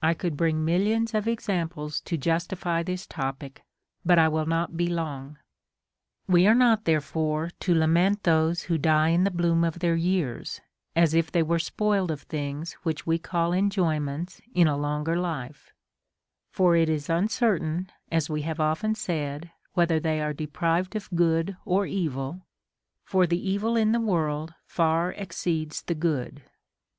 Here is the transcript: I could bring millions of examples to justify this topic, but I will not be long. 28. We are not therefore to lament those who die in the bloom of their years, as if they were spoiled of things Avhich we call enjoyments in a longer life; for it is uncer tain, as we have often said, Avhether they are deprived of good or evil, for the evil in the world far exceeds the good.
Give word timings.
I 0.00 0.14
could 0.14 0.38
bring 0.38 0.64
millions 0.64 1.12
of 1.12 1.28
examples 1.28 2.00
to 2.00 2.16
justify 2.16 2.82
this 2.82 3.06
topic, 3.06 3.62
but 4.02 4.18
I 4.18 4.26
will 4.26 4.46
not 4.46 4.74
be 4.74 4.86
long. 4.86 5.36
28. 6.24 6.28
We 6.32 6.46
are 6.46 6.54
not 6.54 6.84
therefore 6.86 7.50
to 7.60 7.74
lament 7.74 8.22
those 8.22 8.62
who 8.62 8.78
die 8.78 9.10
in 9.10 9.24
the 9.24 9.30
bloom 9.30 9.64
of 9.64 9.80
their 9.80 9.96
years, 9.96 10.62
as 10.96 11.12
if 11.12 11.30
they 11.30 11.42
were 11.42 11.58
spoiled 11.58 12.10
of 12.10 12.22
things 12.22 12.74
Avhich 12.86 13.04
we 13.04 13.18
call 13.18 13.52
enjoyments 13.52 14.40
in 14.54 14.66
a 14.66 14.78
longer 14.78 15.14
life; 15.18 15.74
for 16.50 16.74
it 16.74 16.88
is 16.88 17.08
uncer 17.08 17.58
tain, 17.60 17.90
as 18.10 18.30
we 18.30 18.40
have 18.48 18.60
often 18.60 18.94
said, 18.94 19.50
Avhether 19.76 20.00
they 20.02 20.22
are 20.22 20.32
deprived 20.32 20.96
of 20.96 21.10
good 21.14 21.54
or 21.66 21.84
evil, 21.84 22.46
for 23.04 23.26
the 23.26 23.46
evil 23.50 23.76
in 23.76 23.92
the 23.92 24.00
world 24.00 24.54
far 24.64 25.12
exceeds 25.12 25.82
the 25.82 25.94
good. 25.94 26.44